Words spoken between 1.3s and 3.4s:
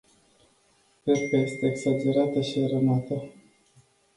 este exagerată și eronată.